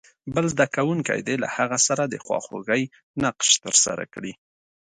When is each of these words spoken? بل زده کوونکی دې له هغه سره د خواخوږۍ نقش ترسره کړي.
بل 0.33 0.45
زده 0.53 0.65
کوونکی 0.75 1.19
دې 1.27 1.35
له 1.43 1.47
هغه 1.57 1.77
سره 1.87 2.03
د 2.07 2.15
خواخوږۍ 2.23 2.83
نقش 3.23 3.49
ترسره 3.63 4.03
کړي. 4.13 4.33